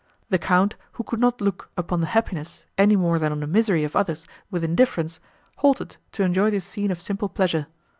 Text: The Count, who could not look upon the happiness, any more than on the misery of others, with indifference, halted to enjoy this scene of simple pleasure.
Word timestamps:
The 0.31 0.39
Count, 0.39 0.75
who 0.93 1.03
could 1.03 1.19
not 1.19 1.41
look 1.41 1.69
upon 1.77 1.99
the 2.01 2.07
happiness, 2.07 2.65
any 2.75 2.95
more 2.95 3.19
than 3.19 3.31
on 3.31 3.39
the 3.39 3.45
misery 3.45 3.83
of 3.83 3.95
others, 3.95 4.27
with 4.49 4.63
indifference, 4.63 5.19
halted 5.57 5.97
to 6.13 6.23
enjoy 6.23 6.49
this 6.49 6.65
scene 6.65 6.89
of 6.89 6.99
simple 6.99 7.29
pleasure. 7.29 7.67